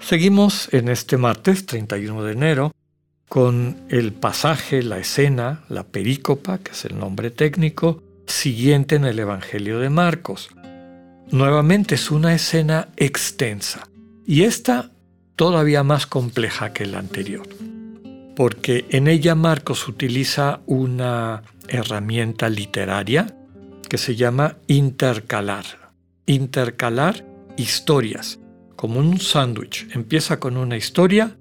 Seguimos 0.00 0.72
en 0.72 0.88
este 0.88 1.18
martes 1.18 1.66
31 1.66 2.24
de 2.24 2.32
enero 2.32 2.72
con 3.28 3.76
el 3.90 4.12
pasaje, 4.12 4.82
la 4.82 4.98
escena, 4.98 5.60
la 5.68 5.84
perícopa, 5.84 6.58
que 6.58 6.72
es 6.72 6.84
el 6.84 6.98
nombre 6.98 7.30
técnico, 7.30 8.02
siguiente 8.26 8.96
en 8.96 9.04
el 9.04 9.18
Evangelio 9.18 9.78
de 9.78 9.88
Marcos. 9.88 10.50
Nuevamente 11.30 11.94
es 11.94 12.10
una 12.10 12.34
escena 12.34 12.88
extensa 12.96 13.88
y 14.26 14.42
esta 14.42 14.90
todavía 15.36 15.84
más 15.84 16.06
compleja 16.06 16.72
que 16.72 16.86
la 16.86 16.98
anterior, 16.98 17.46
porque 18.34 18.86
en 18.90 19.06
ella 19.06 19.36
Marcos 19.36 19.86
utiliza 19.86 20.60
una 20.66 21.44
herramienta 21.68 22.48
literaria 22.48 23.36
que 23.88 23.98
se 23.98 24.16
llama 24.16 24.56
intercalar. 24.66 25.92
Intercalar 26.26 27.24
historias 27.56 28.39
como 28.80 28.98
un 28.98 29.20
sándwich. 29.20 29.88
Empieza 29.92 30.40
con 30.40 30.56
una 30.56 30.74
historia, 30.74 31.36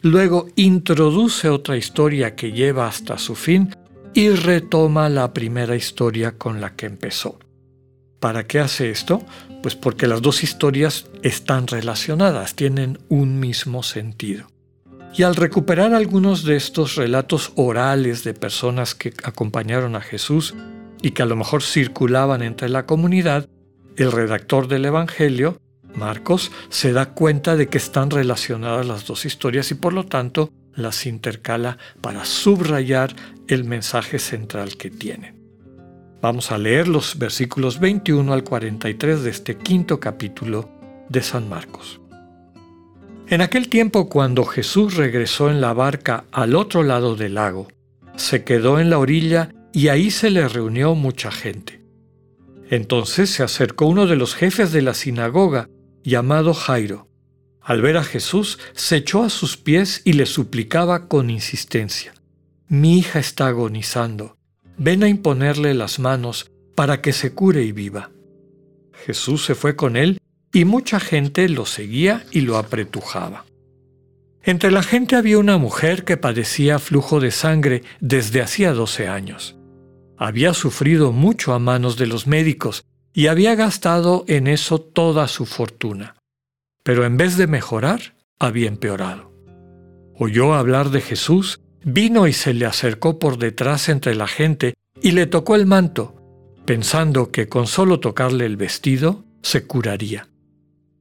luego 0.00 0.48
introduce 0.56 1.48
otra 1.48 1.76
historia 1.76 2.34
que 2.34 2.50
lleva 2.50 2.88
hasta 2.88 3.18
su 3.18 3.36
fin 3.36 3.72
y 4.14 4.30
retoma 4.30 5.08
la 5.08 5.32
primera 5.32 5.76
historia 5.76 6.36
con 6.36 6.60
la 6.60 6.74
que 6.74 6.86
empezó. 6.86 7.38
¿Para 8.18 8.48
qué 8.48 8.58
hace 8.58 8.90
esto? 8.90 9.24
Pues 9.62 9.76
porque 9.76 10.08
las 10.08 10.22
dos 10.22 10.42
historias 10.42 11.06
están 11.22 11.68
relacionadas, 11.68 12.56
tienen 12.56 12.98
un 13.08 13.38
mismo 13.38 13.84
sentido. 13.84 14.48
Y 15.16 15.22
al 15.22 15.36
recuperar 15.36 15.94
algunos 15.94 16.42
de 16.42 16.56
estos 16.56 16.96
relatos 16.96 17.52
orales 17.54 18.24
de 18.24 18.34
personas 18.34 18.96
que 18.96 19.14
acompañaron 19.22 19.94
a 19.94 20.00
Jesús 20.00 20.56
y 21.00 21.12
que 21.12 21.22
a 21.22 21.26
lo 21.26 21.36
mejor 21.36 21.62
circulaban 21.62 22.42
entre 22.42 22.68
la 22.68 22.86
comunidad, 22.86 23.48
el 23.96 24.10
redactor 24.10 24.66
del 24.66 24.86
Evangelio 24.86 25.60
Marcos 25.94 26.52
se 26.68 26.92
da 26.92 27.10
cuenta 27.10 27.56
de 27.56 27.68
que 27.68 27.78
están 27.78 28.10
relacionadas 28.10 28.86
las 28.86 29.06
dos 29.06 29.24
historias 29.24 29.70
y 29.70 29.74
por 29.74 29.92
lo 29.92 30.04
tanto 30.04 30.50
las 30.74 31.06
intercala 31.06 31.78
para 32.00 32.24
subrayar 32.24 33.14
el 33.46 33.64
mensaje 33.64 34.18
central 34.18 34.76
que 34.76 34.90
tienen. 34.90 35.42
Vamos 36.22 36.52
a 36.52 36.58
leer 36.58 36.88
los 36.88 37.18
versículos 37.18 37.80
21 37.80 38.32
al 38.32 38.44
43 38.44 39.22
de 39.22 39.30
este 39.30 39.56
quinto 39.56 39.98
capítulo 39.98 40.70
de 41.08 41.22
San 41.22 41.48
Marcos. 41.48 42.00
En 43.26 43.40
aquel 43.40 43.68
tiempo 43.68 44.08
cuando 44.08 44.44
Jesús 44.44 44.96
regresó 44.96 45.50
en 45.50 45.60
la 45.60 45.72
barca 45.72 46.24
al 46.32 46.54
otro 46.54 46.82
lado 46.82 47.16
del 47.16 47.34
lago, 47.34 47.68
se 48.16 48.44
quedó 48.44 48.78
en 48.78 48.90
la 48.90 48.98
orilla 48.98 49.50
y 49.72 49.88
ahí 49.88 50.10
se 50.10 50.30
le 50.30 50.46
reunió 50.48 50.94
mucha 50.94 51.30
gente. 51.30 51.80
Entonces 52.70 53.30
se 53.30 53.42
acercó 53.42 53.86
uno 53.86 54.06
de 54.06 54.16
los 54.16 54.34
jefes 54.34 54.72
de 54.72 54.82
la 54.82 54.94
sinagoga 54.94 55.68
llamado 56.02 56.54
Jairo. 56.54 57.08
Al 57.60 57.80
ver 57.80 57.96
a 57.96 58.04
Jesús, 58.04 58.58
se 58.74 58.96
echó 58.96 59.22
a 59.22 59.30
sus 59.30 59.56
pies 59.56 60.02
y 60.04 60.14
le 60.14 60.26
suplicaba 60.26 61.08
con 61.08 61.30
insistencia, 61.30 62.14
Mi 62.68 62.98
hija 62.98 63.18
está 63.18 63.48
agonizando, 63.48 64.36
ven 64.78 65.02
a 65.02 65.08
imponerle 65.08 65.74
las 65.74 65.98
manos 65.98 66.50
para 66.74 67.02
que 67.02 67.12
se 67.12 67.32
cure 67.32 67.62
y 67.62 67.72
viva. 67.72 68.10
Jesús 69.04 69.44
se 69.44 69.54
fue 69.54 69.76
con 69.76 69.96
él 69.96 70.18
y 70.52 70.64
mucha 70.64 70.98
gente 70.98 71.48
lo 71.48 71.66
seguía 71.66 72.24
y 72.30 72.40
lo 72.40 72.56
apretujaba. 72.56 73.44
Entre 74.42 74.70
la 74.70 74.82
gente 74.82 75.16
había 75.16 75.38
una 75.38 75.58
mujer 75.58 76.04
que 76.04 76.16
padecía 76.16 76.78
flujo 76.78 77.20
de 77.20 77.30
sangre 77.30 77.82
desde 78.00 78.42
hacía 78.42 78.72
doce 78.72 79.06
años. 79.06 79.56
Había 80.16 80.54
sufrido 80.54 81.12
mucho 81.12 81.52
a 81.52 81.58
manos 81.58 81.96
de 81.96 82.06
los 82.06 82.26
médicos 82.26 82.84
y 83.12 83.26
había 83.26 83.54
gastado 83.54 84.24
en 84.28 84.46
eso 84.46 84.80
toda 84.80 85.28
su 85.28 85.46
fortuna. 85.46 86.16
Pero 86.82 87.04
en 87.04 87.16
vez 87.16 87.36
de 87.36 87.46
mejorar, 87.46 88.16
había 88.38 88.68
empeorado. 88.68 89.32
Oyó 90.16 90.54
hablar 90.54 90.90
de 90.90 91.00
Jesús, 91.00 91.60
vino 91.84 92.26
y 92.26 92.32
se 92.32 92.54
le 92.54 92.66
acercó 92.66 93.18
por 93.18 93.38
detrás 93.38 93.88
entre 93.88 94.14
la 94.14 94.26
gente 94.26 94.74
y 95.00 95.12
le 95.12 95.26
tocó 95.26 95.54
el 95.54 95.66
manto, 95.66 96.16
pensando 96.64 97.30
que 97.30 97.48
con 97.48 97.66
solo 97.66 98.00
tocarle 98.00 98.46
el 98.46 98.56
vestido 98.56 99.24
se 99.42 99.66
curaría. 99.66 100.28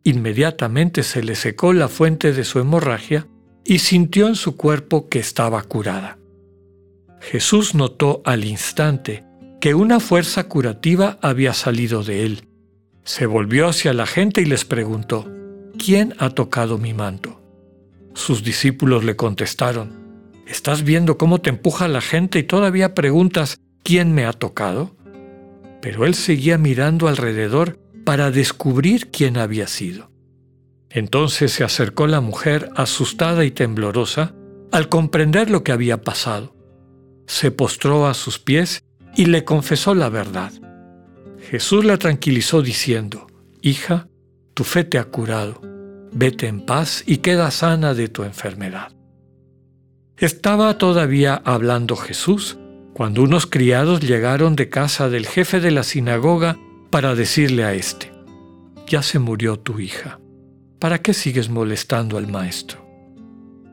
Inmediatamente 0.04 1.04
se 1.04 1.24
le 1.24 1.36
secó 1.36 1.74
la 1.74 1.88
fuente 1.88 2.34
de 2.34 2.44
su 2.44 2.60
hemorragia 2.60 3.28
y 3.64 3.80
sintió 3.80 4.28
en 4.28 4.36
su 4.36 4.58
cuerpo 4.58 5.08
que 5.08 5.20
estaba 5.20 5.62
curada. 5.64 6.18
Jesús 7.20 7.76
notó 7.76 8.24
al 8.26 8.44
instante 8.44 9.24
que 9.62 9.76
una 9.76 10.00
fuerza 10.00 10.46
curativa 10.46 11.20
había 11.22 11.54
salido 11.54 12.04
de 12.04 12.26
él. 12.26 12.48
Se 13.04 13.28
volvió 13.28 13.68
hacia 13.68 13.94
la 13.94 14.08
gente 14.08 14.42
y 14.42 14.46
les 14.46 14.66
preguntó, 14.66 15.32
¿quién 15.78 16.16
ha 16.18 16.32
tocado 16.32 16.80
mi 16.80 16.96
manto? 16.96 17.40
Sus 18.16 18.44
discípulos 18.44 19.04
le 19.04 19.16
contestaron, 19.16 19.94
¿estás 20.48 20.84
viendo 20.84 21.20
cómo 21.20 21.42
te 21.42 21.52
empuja 21.52 21.88
la 21.88 22.02
gente 22.02 22.40
y 22.40 22.44
todavía 22.44 22.96
preguntas, 22.96 23.60
¿quién 23.84 24.14
me 24.14 24.26
ha 24.26 24.34
tocado? 24.34 24.96
Pero 25.80 26.08
él 26.08 26.16
seguía 26.16 26.58
mirando 26.58 27.08
alrededor 27.08 27.78
para 28.04 28.32
descubrir 28.32 29.12
quién 29.12 29.38
había 29.38 29.68
sido. 29.68 30.10
Entonces 30.90 31.52
se 31.52 31.64
acercó 31.64 32.08
la 32.08 32.20
mujer, 32.20 32.70
asustada 32.76 33.46
y 33.46 33.52
temblorosa, 33.52 34.34
al 34.72 34.90
comprender 34.90 35.52
lo 35.52 35.64
que 35.64 35.72
había 35.72 36.02
pasado. 36.02 36.56
Se 37.28 37.52
postró 37.52 38.08
a 38.08 38.16
sus 38.16 38.40
pies 38.40 38.84
y 39.16 39.26
le 39.26 39.44
confesó 39.44 39.94
la 39.94 40.10
verdad. 40.10 40.52
Jesús 41.50 41.84
la 41.86 41.98
tranquilizó 41.98 42.62
diciendo, 42.62 43.28
Hija, 43.62 44.08
tu 44.54 44.64
fe 44.64 44.84
te 44.84 44.98
ha 44.98 45.06
curado, 45.06 45.62
vete 46.12 46.48
en 46.48 46.66
paz 46.66 47.04
y 47.06 47.18
queda 47.18 47.52
sana 47.52 47.94
de 47.94 48.08
tu 48.08 48.24
enfermedad. 48.24 48.92
Estaba 50.18 50.78
todavía 50.78 51.42
hablando 51.46 51.96
Jesús 51.96 52.58
cuando 52.94 53.24
unos 53.24 53.48
criados 53.48 54.02
llegaron 54.02 54.56
de 54.56 54.70
casa 54.70 55.10
del 55.10 55.26
jefe 55.26 55.60
de 55.60 55.72
la 55.72 55.84
sinagoga 55.84 56.58
para 56.90 57.16
decirle 57.16 57.64
a 57.64 57.74
éste, 57.74 58.12
Ya 58.88 59.02
se 59.02 59.20
murió 59.20 59.58
tu 59.58 59.80
hija, 59.80 60.20
¿para 60.80 61.00
qué 61.00 61.14
sigues 61.14 61.50
molestando 61.50 62.18
al 62.18 62.28
maestro? 62.28 62.86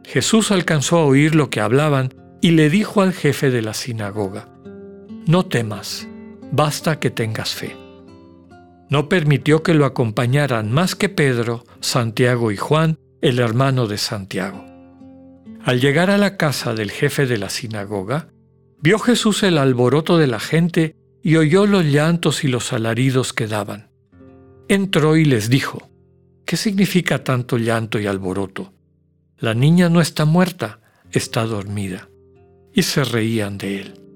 Jesús 0.04 0.50
alcanzó 0.53 0.98
a 0.98 1.04
oír 1.04 1.34
lo 1.34 1.50
que 1.50 1.60
hablaban 1.60 2.15
y 2.41 2.53
le 2.53 2.71
dijo 2.71 3.03
al 3.03 3.12
jefe 3.12 3.50
de 3.50 3.60
la 3.60 3.75
sinagoga, 3.75 4.48
no 5.28 5.44
temas, 5.44 6.09
basta 6.53 6.99
que 6.99 7.11
tengas 7.11 7.50
fe. 7.50 7.77
No 8.89 9.11
permitió 9.11 9.62
que 9.62 9.75
lo 9.75 9.84
acompañaran 9.84 10.72
más 10.72 10.94
que 10.94 11.11
Pedro, 11.11 11.66
Santiago 11.81 12.50
y 12.50 12.56
Juan, 12.56 12.99
el 13.21 13.39
hermano 13.39 13.87
de 13.87 13.99
Santiago. 13.99 14.65
Al 15.62 15.83
llegar 15.83 16.09
a 16.09 16.16
la 16.16 16.39
casa 16.39 16.72
del 16.72 16.91
jefe 16.91 17.27
de 17.27 17.37
la 17.37 17.50
sinagoga, 17.50 18.28
vio 18.81 18.99
Jesús 18.99 19.43
el 19.43 19.59
alboroto 19.59 20.16
de 20.16 20.28
la 20.28 20.41
gente 20.41 20.97
y 21.22 21.37
oyó 21.37 21.66
los 21.66 21.84
llantos 21.84 22.43
y 22.43 22.49
los 22.49 22.72
alaridos 22.72 23.34
que 23.34 23.47
daban. 23.47 23.91
Entró 24.66 25.19
y 25.19 25.27
les 25.27 25.50
dijo, 25.50 25.91
¿qué 26.47 26.56
significa 26.56 27.22
tanto 27.22 27.59
llanto 27.59 28.00
y 28.00 28.06
alboroto? 28.06 28.72
La 29.37 29.53
niña 29.53 29.91
no 29.91 30.00
está 30.00 30.25
muerta, 30.25 30.81
está 31.13 31.45
dormida. 31.45 32.09
Y 32.72 32.84
se 32.84 33.04
reían 33.04 33.59
de 33.59 33.81
él. 33.83 34.08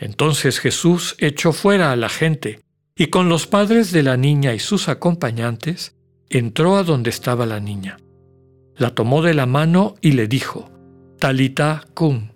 Entonces 0.00 0.60
Jesús 0.60 1.16
echó 1.18 1.52
fuera 1.52 1.92
a 1.92 1.96
la 1.96 2.08
gente 2.08 2.60
y 2.94 3.06
con 3.08 3.28
los 3.28 3.46
padres 3.46 3.92
de 3.92 4.02
la 4.02 4.16
niña 4.16 4.54
y 4.54 4.58
sus 4.58 4.88
acompañantes 4.88 5.94
entró 6.28 6.76
a 6.76 6.82
donde 6.82 7.10
estaba 7.10 7.46
la 7.46 7.60
niña. 7.60 7.98
La 8.76 8.94
tomó 8.94 9.22
de 9.22 9.34
la 9.34 9.46
mano 9.46 9.94
y 10.00 10.12
le 10.12 10.28
dijo, 10.28 10.70
Talita 11.18 11.84
cum, 11.94 12.30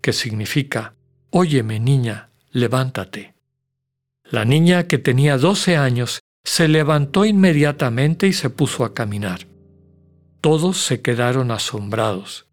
que 0.00 0.12
significa, 0.12 0.94
Óyeme 1.30 1.78
niña, 1.78 2.30
levántate. 2.50 3.34
La 4.24 4.44
niña, 4.44 4.84
que 4.84 4.98
tenía 4.98 5.38
doce 5.38 5.76
años, 5.76 6.20
se 6.44 6.68
levantó 6.68 7.24
inmediatamente 7.24 8.26
y 8.26 8.32
se 8.32 8.50
puso 8.50 8.84
a 8.84 8.94
caminar. 8.94 9.46
Todos 10.40 10.78
se 10.78 11.02
quedaron 11.02 11.50
asombrados. 11.50 12.46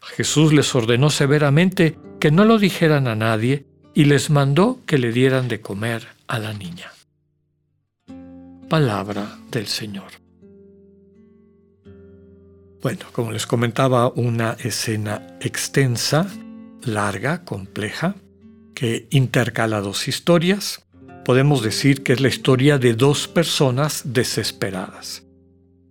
Jesús 0.00 0.52
les 0.52 0.74
ordenó 0.74 1.10
severamente 1.10 1.98
que 2.20 2.30
no 2.30 2.44
lo 2.44 2.58
dijeran 2.58 3.08
a 3.08 3.14
nadie 3.14 3.66
y 4.00 4.06
les 4.06 4.30
mandó 4.30 4.80
que 4.86 4.96
le 4.96 5.12
dieran 5.12 5.46
de 5.48 5.60
comer 5.60 6.08
a 6.26 6.38
la 6.38 6.54
niña. 6.54 6.90
Palabra 8.66 9.38
del 9.50 9.66
Señor. 9.66 10.12
Bueno, 12.80 13.04
como 13.12 13.30
les 13.30 13.46
comentaba, 13.46 14.08
una 14.08 14.56
escena 14.58 15.36
extensa, 15.42 16.26
larga, 16.82 17.44
compleja, 17.44 18.14
que 18.74 19.06
intercala 19.10 19.82
dos 19.82 20.08
historias. 20.08 20.82
Podemos 21.26 21.62
decir 21.62 22.02
que 22.02 22.14
es 22.14 22.22
la 22.22 22.28
historia 22.28 22.78
de 22.78 22.94
dos 22.94 23.28
personas 23.28 24.14
desesperadas. 24.14 25.24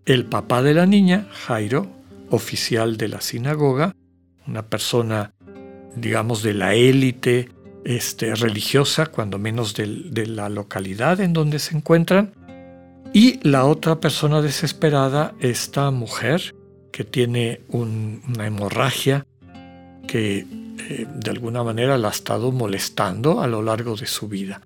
El 0.05 0.25
papá 0.25 0.63
de 0.63 0.73
la 0.73 0.87
niña, 0.87 1.27
Jairo, 1.45 1.85
oficial 2.31 2.97
de 2.97 3.07
la 3.07 3.21
sinagoga, 3.21 3.93
una 4.47 4.65
persona, 4.65 5.31
digamos, 5.95 6.41
de 6.41 6.55
la 6.55 6.73
élite 6.73 7.49
este, 7.85 8.35
religiosa, 8.35 9.07
cuando 9.07 9.37
menos 9.37 9.73
de 9.73 10.25
la 10.27 10.49
localidad 10.49 11.19
en 11.19 11.33
donde 11.33 11.59
se 11.59 11.75
encuentran, 11.75 12.33
y 13.13 13.39
la 13.47 13.65
otra 13.65 13.99
persona 13.99 14.41
desesperada, 14.41 15.33
esta 15.39 15.89
mujer 15.89 16.55
que 16.91 17.03
tiene 17.03 17.61
una 17.69 18.45
hemorragia 18.45 19.25
que 20.07 20.45
eh, 20.89 21.07
de 21.13 21.31
alguna 21.31 21.63
manera 21.63 21.97
la 21.97 22.09
ha 22.09 22.11
estado 22.11 22.51
molestando 22.51 23.41
a 23.41 23.47
lo 23.47 23.61
largo 23.61 23.95
de 23.95 24.05
su 24.05 24.27
vida. 24.27 24.61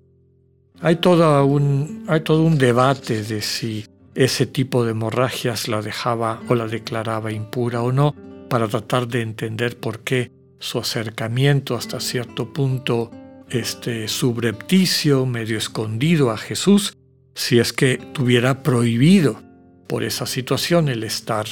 Hay, 0.80 0.98
un, 1.04 2.04
hay 2.08 2.20
todo 2.20 2.42
un 2.42 2.58
debate 2.58 3.22
de 3.22 3.40
si 3.40 3.86
ese 4.14 4.46
tipo 4.46 4.84
de 4.84 4.90
hemorragias 4.90 5.68
la 5.68 5.80
dejaba 5.80 6.40
o 6.48 6.54
la 6.54 6.66
declaraba 6.66 7.32
impura 7.32 7.82
o 7.82 7.92
no, 7.92 8.14
para 8.48 8.68
tratar 8.68 9.08
de 9.08 9.22
entender 9.22 9.78
por 9.78 10.00
qué 10.00 10.30
su 10.64 10.78
acercamiento 10.78 11.76
hasta 11.76 12.00
cierto 12.00 12.50
punto 12.50 13.10
este 13.50 14.08
subrepticio, 14.08 15.26
medio 15.26 15.58
escondido 15.58 16.30
a 16.30 16.38
Jesús, 16.38 16.96
si 17.34 17.58
es 17.58 17.74
que 17.74 17.98
tuviera 17.98 18.62
prohibido 18.62 19.42
por 19.86 20.04
esa 20.04 20.24
situación 20.24 20.88
el 20.88 21.04
estar, 21.04 21.46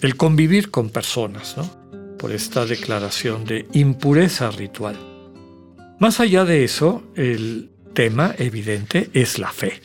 el 0.00 0.16
convivir 0.16 0.72
con 0.72 0.90
personas, 0.90 1.56
¿no? 1.56 1.70
por 2.18 2.32
esta 2.32 2.66
declaración 2.66 3.44
de 3.44 3.68
impureza 3.74 4.50
ritual. 4.50 4.96
Más 6.00 6.18
allá 6.18 6.44
de 6.44 6.64
eso, 6.64 7.04
el 7.14 7.70
tema 7.94 8.34
evidente 8.38 9.08
es 9.12 9.38
la 9.38 9.52
fe. 9.52 9.82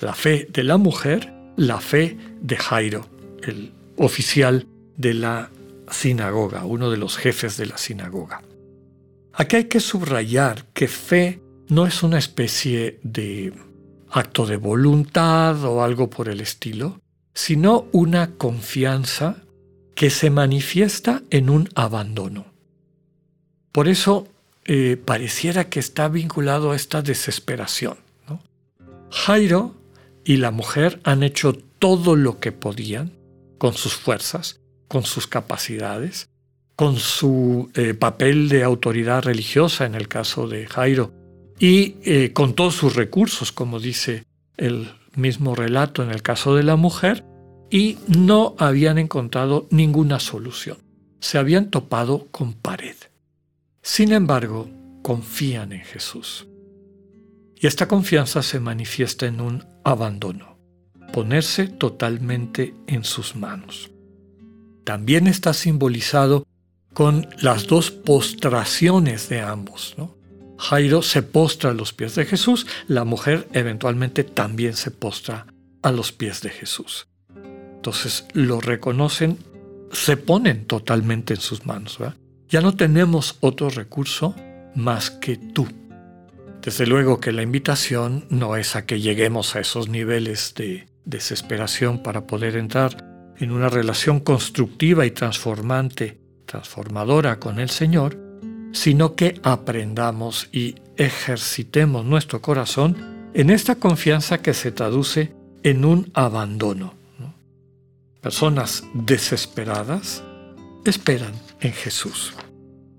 La 0.00 0.14
fe 0.14 0.48
de 0.52 0.64
la 0.64 0.78
mujer, 0.78 1.32
la 1.56 1.80
fe 1.80 2.16
de 2.40 2.56
Jairo, 2.56 3.06
el 3.40 3.70
oficial 3.96 4.66
de 4.96 5.14
la 5.14 5.50
sinagoga, 5.90 6.64
uno 6.64 6.90
de 6.90 6.96
los 6.96 7.16
jefes 7.16 7.56
de 7.56 7.66
la 7.66 7.78
sinagoga. 7.78 8.42
Aquí 9.32 9.56
hay 9.56 9.64
que 9.64 9.80
subrayar 9.80 10.64
que 10.72 10.88
fe 10.88 11.40
no 11.68 11.86
es 11.86 12.02
una 12.02 12.18
especie 12.18 12.98
de 13.02 13.52
acto 14.10 14.46
de 14.46 14.56
voluntad 14.56 15.62
o 15.64 15.82
algo 15.82 16.10
por 16.10 16.28
el 16.28 16.40
estilo, 16.40 17.00
sino 17.34 17.86
una 17.92 18.32
confianza 18.36 19.36
que 19.94 20.10
se 20.10 20.30
manifiesta 20.30 21.22
en 21.30 21.50
un 21.50 21.68
abandono. 21.74 22.46
Por 23.72 23.88
eso 23.88 24.26
eh, 24.64 24.96
pareciera 25.02 25.68
que 25.68 25.80
está 25.80 26.08
vinculado 26.08 26.72
a 26.72 26.76
esta 26.76 27.02
desesperación. 27.02 27.96
Jairo 29.10 29.74
y 30.24 30.36
la 30.36 30.50
mujer 30.50 31.00
han 31.04 31.22
hecho 31.22 31.54
todo 31.78 32.16
lo 32.16 32.40
que 32.40 32.52
podían 32.52 33.12
con 33.56 33.74
sus 33.74 33.94
fuerzas, 33.94 34.60
con 34.88 35.04
sus 35.04 35.26
capacidades, 35.26 36.28
con 36.74 36.96
su 36.96 37.70
eh, 37.74 37.94
papel 37.94 38.48
de 38.48 38.64
autoridad 38.64 39.22
religiosa 39.22 39.84
en 39.84 39.94
el 39.94 40.08
caso 40.08 40.48
de 40.48 40.66
Jairo 40.66 41.12
y 41.58 41.96
eh, 42.04 42.32
con 42.32 42.54
todos 42.54 42.74
sus 42.74 42.94
recursos, 42.96 43.52
como 43.52 43.80
dice 43.80 44.24
el 44.56 44.90
mismo 45.14 45.54
relato 45.54 46.02
en 46.02 46.10
el 46.10 46.22
caso 46.22 46.54
de 46.54 46.62
la 46.62 46.76
mujer, 46.76 47.24
y 47.70 47.98
no 48.06 48.54
habían 48.58 48.98
encontrado 48.98 49.66
ninguna 49.70 50.20
solución. 50.20 50.78
Se 51.20 51.36
habían 51.36 51.70
topado 51.70 52.28
con 52.30 52.54
pared. 52.54 52.96
Sin 53.82 54.12
embargo, 54.12 54.70
confían 55.02 55.72
en 55.72 55.80
Jesús. 55.80 56.46
Y 57.56 57.66
esta 57.66 57.88
confianza 57.88 58.42
se 58.42 58.60
manifiesta 58.60 59.26
en 59.26 59.40
un 59.40 59.64
abandono, 59.84 60.58
ponerse 61.12 61.66
totalmente 61.66 62.74
en 62.86 63.02
sus 63.02 63.34
manos. 63.34 63.90
También 64.88 65.26
está 65.26 65.52
simbolizado 65.52 66.46
con 66.94 67.28
las 67.42 67.66
dos 67.66 67.90
postraciones 67.90 69.28
de 69.28 69.42
ambos. 69.42 69.94
Jairo 70.56 71.02
se 71.02 71.22
postra 71.22 71.72
a 71.72 71.74
los 71.74 71.92
pies 71.92 72.14
de 72.14 72.24
Jesús, 72.24 72.66
la 72.86 73.04
mujer 73.04 73.48
eventualmente 73.52 74.24
también 74.24 74.72
se 74.72 74.90
postra 74.90 75.46
a 75.82 75.92
los 75.92 76.12
pies 76.12 76.40
de 76.40 76.48
Jesús. 76.48 77.06
Entonces 77.36 78.24
lo 78.32 78.62
reconocen, 78.62 79.36
se 79.92 80.16
ponen 80.16 80.64
totalmente 80.64 81.34
en 81.34 81.40
sus 81.42 81.66
manos. 81.66 81.98
Ya 82.48 82.62
no 82.62 82.74
tenemos 82.74 83.36
otro 83.40 83.68
recurso 83.68 84.34
más 84.74 85.10
que 85.10 85.36
tú. 85.36 85.68
Desde 86.62 86.86
luego 86.86 87.20
que 87.20 87.32
la 87.32 87.42
invitación 87.42 88.24
no 88.30 88.56
es 88.56 88.74
a 88.74 88.86
que 88.86 89.02
lleguemos 89.02 89.54
a 89.54 89.60
esos 89.60 89.90
niveles 89.90 90.54
de 90.54 90.86
desesperación 91.04 92.02
para 92.02 92.26
poder 92.26 92.56
entrar 92.56 93.07
en 93.40 93.52
una 93.52 93.68
relación 93.68 94.20
constructiva 94.20 95.06
y 95.06 95.10
transformante 95.10 96.18
transformadora 96.48 97.38
con 97.38 97.60
el 97.60 97.70
Señor, 97.70 98.18
sino 98.72 99.14
que 99.14 99.38
aprendamos 99.42 100.48
y 100.50 100.76
ejercitemos 100.96 102.04
nuestro 102.04 102.42
corazón 102.42 102.96
en 103.34 103.50
esta 103.50 103.76
confianza 103.76 104.38
que 104.38 104.54
se 104.54 104.72
traduce 104.72 105.32
en 105.62 105.84
un 105.84 106.10
abandono. 106.14 106.94
Personas 108.20 108.82
desesperadas 108.94 110.24
esperan 110.84 111.32
en 111.60 111.72
Jesús. 111.72 112.34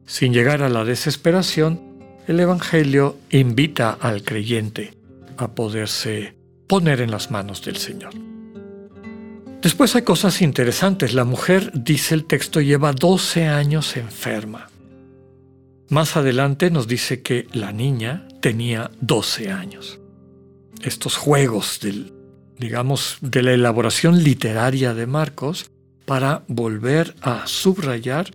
Sin 0.06 0.34
llegar 0.34 0.64
a 0.64 0.70
la 0.70 0.86
desesperación, 0.86 1.82
el 2.28 2.40
Evangelio 2.40 3.18
invita 3.30 3.98
al 4.00 4.24
creyente 4.24 4.94
a 5.38 5.50
poderse 5.50 6.36
poner 6.68 7.02
en 7.02 7.12
las 7.12 7.32
manos 7.32 7.64
del 7.64 7.78
Señor. 7.78 8.29
Después 9.62 9.94
hay 9.96 10.04
cosas 10.04 10.42
interesantes. 10.42 11.14
La 11.14 11.26
mujer, 11.26 11.72
dice 11.74 12.16
el 12.16 12.26
texto, 12.26 12.62
lleva 12.62 12.94
12 12.94 13.48
años 13.48 13.98
enferma. 13.98 14.70
Más 15.90 16.16
adelante 16.16 16.72
nos 16.72 16.88
dice 16.88 17.22
que 17.22 17.48
la 17.52 17.72
niña 17.74 18.28
tenía 18.42 18.92
12 19.02 19.52
años. 19.52 20.00
Estos 20.82 21.18
juegos 21.18 21.80
del, 21.82 22.14
digamos, 22.58 23.18
de 23.22 23.44
la 23.44 23.52
elaboración 23.52 24.24
literaria 24.24 24.94
de 24.94 25.08
Marcos 25.08 25.72
para 26.06 26.44
volver 26.48 27.16
a 27.22 27.46
subrayar 27.48 28.32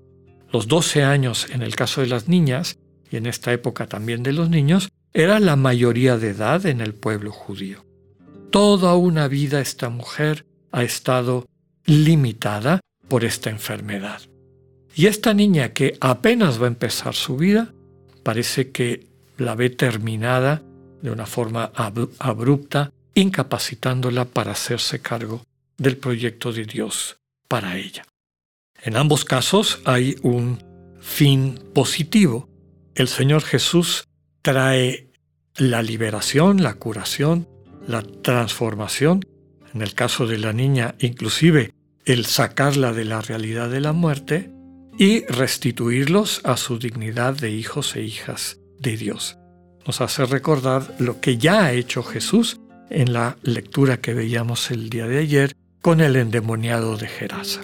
los 0.53 0.69
12 0.69 1.05
años 1.05 1.47
en 1.51 1.63
el 1.63 1.75
caso 1.75 2.03
de 2.03 2.09
las 2.09 2.29
niñas 2.29 2.77
y 3.11 3.17
en 3.17 3.27
esta 3.27 3.53
época 3.53 3.87
también 3.87 4.23
de 4.23 4.33
los 4.33 4.51
niños, 4.51 4.91
era 5.13 5.41
la 5.41 5.57
mayoría 5.57 6.19
de 6.19 6.31
edad 6.31 6.67
en 6.67 6.81
el 6.81 6.95
pueblo 6.95 7.33
judío. 7.33 7.85
Toda 8.51 8.95
una 8.95 9.27
vida 9.27 9.61
esta 9.61 9.89
mujer 9.89 10.45
ha 10.75 10.83
estado 10.83 11.47
limitada 11.87 12.81
por 13.09 13.25
esta 13.25 13.49
enfermedad. 13.49 14.21
Y 14.97 15.07
esta 15.07 15.33
niña 15.33 15.73
que 15.73 15.97
apenas 16.01 16.61
va 16.61 16.65
a 16.65 16.75
empezar 16.75 17.15
su 17.15 17.37
vida, 17.37 17.73
parece 18.25 18.73
que 18.73 19.07
la 19.39 19.55
ve 19.55 19.71
terminada 19.71 20.63
de 21.01 21.11
una 21.13 21.27
forma 21.27 21.71
abrupta, 22.19 22.93
incapacitándola 23.15 24.25
para 24.25 24.53
hacerse 24.53 25.01
cargo 25.01 25.43
del 25.79 25.97
proyecto 25.97 26.53
de 26.53 26.65
Dios 26.65 27.19
para 27.47 27.77
ella. 27.77 28.05
En 28.83 28.97
ambos 28.97 29.25
casos 29.25 29.81
hay 29.85 30.17
un 30.23 30.59
fin 31.01 31.61
positivo. 31.73 32.49
El 32.97 33.07
Señor 33.07 33.43
Jesús 33.43 34.09
trae 34.43 35.13
la 35.57 35.83
liberación, 35.83 36.63
la 36.63 36.75
curación, 36.75 37.47
la 37.87 38.03
transformación 38.03 39.21
en 39.75 39.83
el 39.83 39.95
caso 39.95 40.27
de 40.27 40.39
la 40.39 40.53
niña 40.53 40.95
inclusive 40.99 41.73
el 42.05 42.27
sacarla 42.27 42.93
de 42.93 43.05
la 43.05 43.21
realidad 43.21 43.71
de 43.71 43.81
la 43.81 43.93
muerte 43.93 44.51
y 44.99 45.25
restituirlos 45.27 46.41
a 46.45 46.57
su 46.57 46.79
dignidad 46.79 47.35
de 47.35 47.51
hijos 47.51 47.97
e 47.97 48.03
hijas 48.03 48.59
de 48.79 48.97
Dios. 48.97 49.39
Nos 49.87 50.01
hace 50.01 50.25
recordar 50.27 50.95
lo 50.99 51.21
que 51.21 51.37
ya 51.37 51.65
ha 51.65 51.73
hecho 51.73 52.03
Jesús 52.03 52.61
en 52.91 53.13
la 53.13 53.37
lectura 53.43 53.99
que 53.99 54.15
veíamos 54.15 54.71
el 54.71 54.91
día 54.91 55.07
de 55.07 55.19
ayer 55.19 55.57
con 55.83 56.01
el 56.01 56.17
endemoniado 56.17 56.97
de 56.97 57.09
Gerasa. 57.09 57.63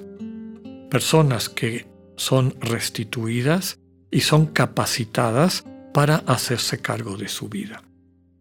Personas 0.90 1.48
que 1.48 1.86
son 2.16 2.54
restituidas 2.60 3.78
y 4.10 4.20
son 4.20 4.46
capacitadas 4.46 5.64
para 5.94 6.16
hacerse 6.16 6.80
cargo 6.80 7.16
de 7.16 7.28
su 7.28 7.48
vida. 7.48 7.82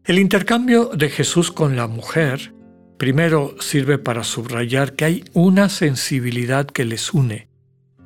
El 0.03 0.19
intercambio 0.19 0.85
de 0.93 1.09
Jesús 1.09 1.51
con 1.51 1.75
la 1.75 1.87
mujer 1.87 2.53
Primero 2.99 3.55
sirve 3.61 3.97
para 3.97 4.25
subrayar 4.25 4.93
que 4.93 5.05
hay 5.05 5.23
una 5.31 5.69
sensibilidad 5.69 6.67
que 6.67 6.83
les 6.83 7.13
une. 7.13 7.47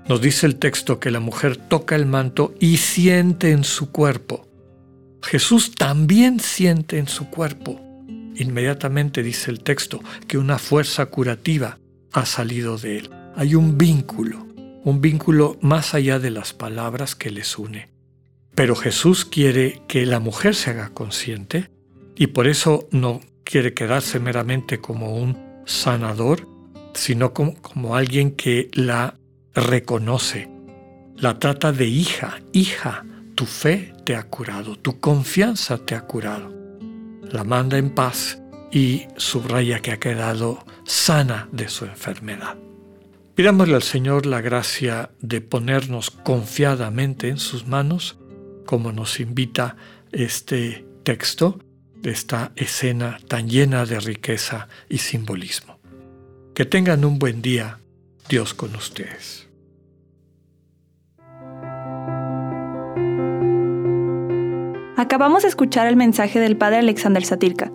Nos 0.08 0.22
dice 0.22 0.46
el 0.46 0.58
texto 0.58 1.00
que 1.00 1.10
la 1.10 1.20
mujer 1.20 1.58
toca 1.58 1.96
el 1.96 2.06
manto 2.06 2.54
y 2.60 2.78
siente 2.78 3.50
en 3.50 3.64
su 3.64 3.92
cuerpo. 3.92 4.48
Jesús 5.24 5.74
también 5.74 6.40
siente 6.40 7.00
en 7.00 7.08
su 7.08 7.32
cuerpo. 7.32 7.82
Inmediatamente 8.36 9.24
dice 9.24 9.50
el 9.50 9.62
texto 9.64 10.00
que 10.28 10.38
una 10.38 10.60
fuerza 10.60 11.08
curativa 11.08 11.80
ha 12.12 12.28
salido 12.28 12.78
de 12.78 13.00
él. 13.00 13.10
hay 13.36 13.56
un 13.56 13.80
vínculo, 13.80 14.46
un 14.84 15.02
vínculo 15.02 15.58
más 15.60 15.96
allá 15.96 16.20
de 16.20 16.30
las 16.30 16.54
palabras 16.54 17.16
que 17.16 17.32
les 17.32 17.58
une. 17.58 17.90
Pero 18.54 18.76
Jesús 18.76 19.26
quiere 19.26 19.82
que 19.88 20.06
la 20.06 20.20
mujer 20.20 20.54
se 20.54 20.70
haga 20.70 20.90
consciente 20.90 21.72
y 22.16 22.28
por 22.28 22.46
eso 22.46 22.88
no 22.92 23.22
quiere 23.54 23.76
quedarse 23.76 24.20
meramente 24.20 24.80
como 24.80 25.16
un 25.16 25.62
sanador, 25.68 26.48
sino 26.96 27.36
como, 27.36 27.96
alguien 27.96 28.32
que 28.32 28.72
la 28.74 29.20
reconoce, 29.54 30.50
la 31.18 31.38
trata 31.38 31.72
de 31.72 31.86
hija, 31.86 32.40
hija, 32.52 33.06
tu 33.36 33.46
fe 33.46 33.94
te 34.06 34.16
ha 34.16 34.24
curado, 34.24 34.76
tu 34.76 35.00
confianza 35.00 35.78
te 35.78 35.94
ha 35.94 36.02
curado. 36.08 36.52
La 37.32 37.44
manda 37.44 37.78
en 37.78 37.92
paz 37.92 38.42
y 38.72 39.04
subraya 39.18 39.84
que 39.84 39.92
ha 39.92 40.00
quedado 40.00 40.66
sana 40.84 41.48
de 41.52 41.70
su 41.70 41.86
enfermedad. 41.86 42.58
Pidámosle 43.36 43.76
al 43.76 43.84
Señor 43.84 44.26
la 44.26 44.42
gracia 44.42 45.12
de 45.20 45.42
ponernos 45.42 46.10
confiadamente 46.10 47.30
en 47.30 47.38
sus 47.38 47.68
manos, 47.68 48.18
como 48.66 48.92
nos 48.92 49.20
invita 49.20 49.76
este 50.12 50.88
texto 51.04 51.60
de 52.04 52.12
esta 52.12 52.52
escena 52.56 53.18
tan 53.28 53.50
llena 53.50 53.86
de 53.86 54.00
riqueza 54.00 54.68
y 54.90 55.00
simbolismo. 55.00 55.80
Que 56.54 56.66
tengan 56.66 57.06
un 57.06 57.18
buen 57.18 57.42
día, 57.42 57.80
Dios 58.30 58.54
con 58.54 58.76
ustedes. 58.76 59.48
Acabamos 64.98 65.44
de 65.44 65.50
escuchar 65.50 65.88
el 65.88 65.96
mensaje 65.96 66.40
del 66.40 66.58
Padre 66.58 66.80
Alexander 66.80 67.24
Satirka. 67.26 67.72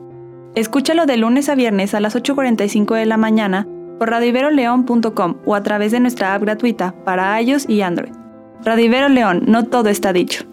Escúchalo 0.54 1.06
de 1.06 1.16
lunes 1.16 1.48
a 1.48 1.54
viernes 1.54 1.94
a 1.94 2.00
las 2.00 2.14
8.45 2.14 2.94
de 2.94 3.06
la 3.06 3.16
mañana 3.16 3.66
por 3.98 4.10
radiveroleón.com 4.10 5.38
o 5.44 5.54
a 5.54 5.62
través 5.62 5.90
de 5.92 6.00
nuestra 6.00 6.34
app 6.34 6.42
gratuita 6.42 6.94
para 7.04 7.40
iOS 7.40 7.68
y 7.68 7.80
Android. 7.80 8.12
Radivero 8.62 9.08
León, 9.08 9.44
no 9.46 9.64
todo 9.64 9.88
está 9.88 10.12
dicho. 10.12 10.44